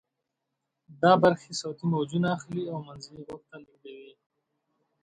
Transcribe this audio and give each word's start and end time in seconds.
دا 1.01 1.11
برخې 1.23 1.51
صوتی 1.61 1.85
موجونه 1.93 2.27
اخلي 2.37 2.63
او 2.71 2.77
منځني 2.87 3.21
غوږ 3.27 3.41
ته 3.49 3.57
لیږدوي. 3.63 4.11